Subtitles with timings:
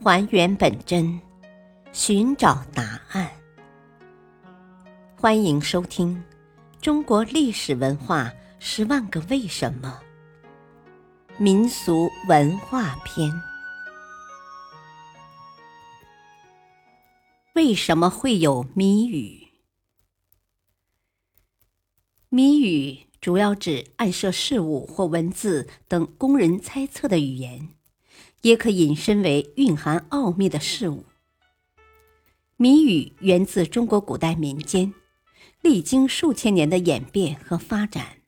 [0.00, 1.20] 还原本真，
[1.92, 3.28] 寻找答案。
[5.16, 6.14] 欢迎收听
[6.80, 10.00] 《中国历史文化十万个为什么》
[11.42, 13.28] 民俗文化篇。
[17.54, 19.48] 为什么会有谜语？
[22.28, 27.70] 谜语主要指暗设事物或文字等供人猜测的语言。
[28.42, 31.04] 也可引申为蕴含奥秘的事物。
[32.56, 34.92] 谜语源自中国古代民间，
[35.62, 38.18] 历经数千年的演变和发展，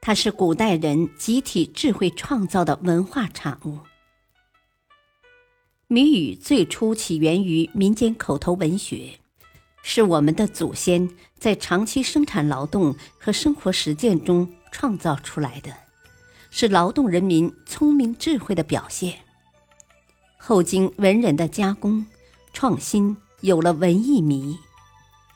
[0.00, 3.78] 它是古代人集体智慧创造的文化产物。
[5.86, 9.18] 谜语最初起源于民间口头文学，
[9.82, 11.08] 是我们的祖先
[11.38, 15.87] 在长期生产劳动和生活实践中创造出来的。
[16.60, 19.14] 是劳动人民聪明智慧的表现。
[20.36, 22.04] 后经文人的加工、
[22.52, 24.58] 创新，有了文艺谜，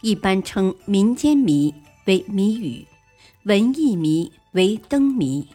[0.00, 1.72] 一般称民间谜
[2.06, 2.84] 为谜语，
[3.44, 5.46] 文艺谜为灯谜，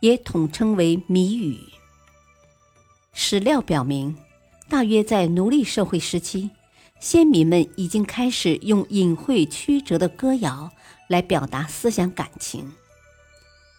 [0.00, 1.60] 也统称为谜语。
[3.14, 4.14] 史料表明，
[4.68, 6.50] 大约在奴隶社会时期，
[7.00, 10.70] 先民们已经开始用隐晦曲折的歌谣
[11.08, 12.70] 来表达思想感情。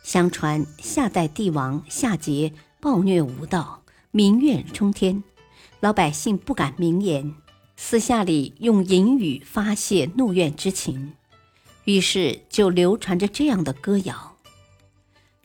[0.08, 5.22] 相传夏代帝王夏桀暴虐无道，民怨冲天，
[5.82, 7.36] 老百姓不敢明言，
[7.76, 11.12] 私下里用隐语发泄怒怨之情，
[11.84, 14.38] 于是就流传着这样的歌谣。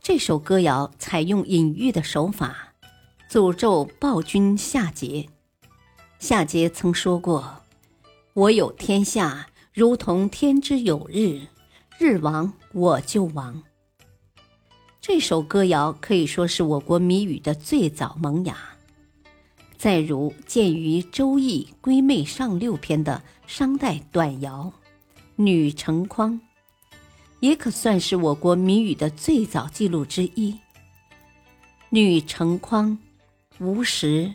[0.00, 2.74] 这首歌谣采用隐喻的手法，
[3.28, 5.26] 诅咒暴君夏桀。
[6.20, 7.62] 夏桀曾说过
[8.34, 11.48] ：“我有天下，如同天之有日，
[11.98, 13.64] 日亡我就亡。”
[15.04, 18.56] 这首歌谣可以说是我国谜语的最早萌芽。
[19.76, 24.72] 再如见于《周易·归妹上六篇》的商代短谣
[25.34, 26.34] 《女成筐》，
[27.40, 30.56] 也可算是我国谜语的最早记录之一。
[31.90, 32.96] 女成筐，
[33.58, 34.32] 无食，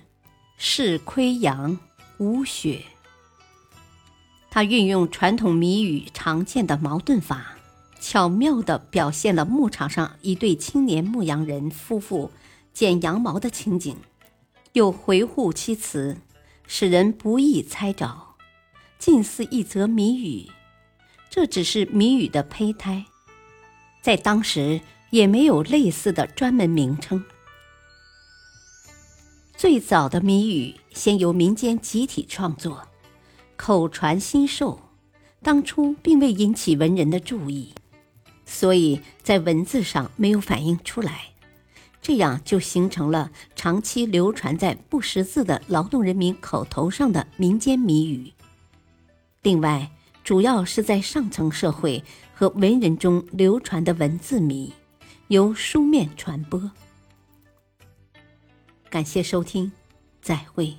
[0.57, 1.79] 是亏阳，
[2.17, 2.83] 无血。
[4.49, 7.56] 它运用传统谜语常见的矛盾法。
[7.99, 12.31] 巧妙地表现了牧场上一对青年牧羊人夫妇
[12.73, 13.97] 剪羊毛的情景，
[14.73, 16.17] 又回护其词，
[16.67, 18.35] 使人不易猜着，
[18.97, 20.47] 近似一则谜语。
[21.29, 23.05] 这只是谜语的胚胎，
[24.01, 24.79] 在当时
[25.09, 27.23] 也没有类似的专门名称。
[29.55, 32.87] 最早的谜语先由民间集体创作，
[33.55, 34.79] 口传心授，
[35.41, 37.73] 当初并未引起文人的注意。
[38.49, 41.33] 所以在文字上没有反映出来，
[42.01, 48.33] 这样就形成了长期流传在不识字的劳动人民口头上的民间谜语。
[49.43, 49.91] 另外，
[50.23, 52.03] 主要是在上层社会
[52.33, 54.73] 和文人中流传的文字谜，
[55.27, 56.71] 由书面传播。
[58.89, 59.71] 感谢收听，
[60.21, 60.73] 再会。